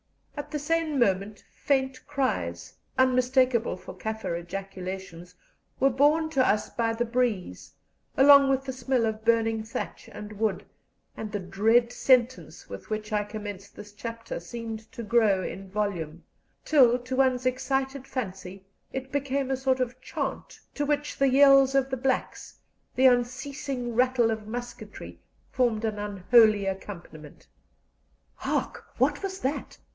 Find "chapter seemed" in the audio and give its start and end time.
13.93-14.91